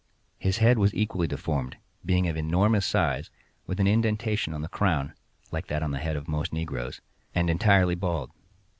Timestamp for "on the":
4.51-4.67, 5.83-5.99